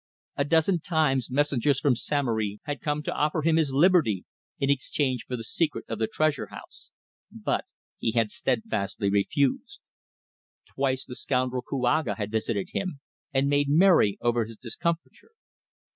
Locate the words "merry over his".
13.69-14.57